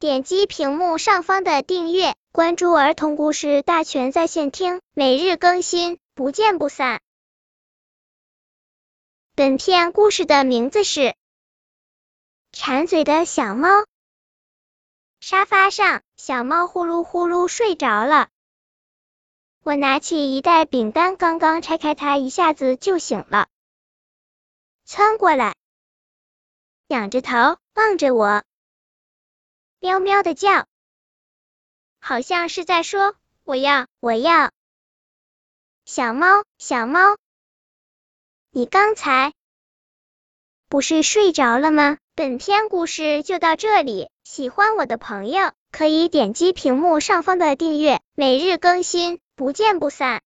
[0.00, 7.00] 点击屏幕上方的订阅，关注儿童故事大全在线听，每日更新，不见不散。
[9.34, 11.00] 本片故事的名字是
[12.52, 13.68] 《馋嘴的小猫》。
[15.18, 18.28] 沙发上，小猫呼噜呼噜睡着了。
[19.64, 23.48] 我拿起一袋饼干，刚刚拆开，它一下子就醒了，
[24.84, 25.56] 窜过来，
[26.86, 28.44] 仰着头望着我，
[29.80, 30.66] 喵喵的叫，
[32.00, 34.50] 好像是在说我要我要。
[35.84, 37.16] 小猫小猫，
[38.50, 39.32] 你刚才
[40.68, 41.98] 不是睡着了吗？
[42.16, 49.20] 本篇故事就到这里，喜欢我的朋友可以点击屏幕上方的订阅，每日更新。
[49.36, 50.16] 不见不散。